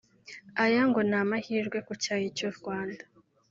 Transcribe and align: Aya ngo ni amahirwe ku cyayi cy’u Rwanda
Aya 0.63 0.81
ngo 0.89 0.99
ni 1.09 1.15
amahirwe 1.21 1.77
ku 1.87 1.93
cyayi 2.03 2.27
cy’u 2.37 2.51
Rwanda 2.57 3.03